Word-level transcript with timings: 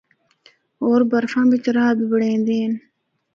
ہور 0.81 1.01
برفا 1.09 1.41
بچ 1.51 1.65
راہ 1.75 1.91
بھی 1.97 2.05
بنڑیندے 2.11 2.55
ہن۔ 2.63 2.73